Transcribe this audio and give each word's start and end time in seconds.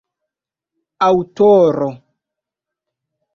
aŭtoro 1.07 1.91